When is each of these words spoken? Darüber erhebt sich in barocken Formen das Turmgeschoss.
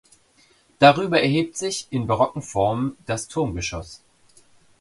Darüber 0.79 1.19
erhebt 1.21 1.55
sich 1.57 1.85
in 1.91 2.07
barocken 2.07 2.41
Formen 2.41 2.97
das 3.05 3.27
Turmgeschoss. 3.27 4.01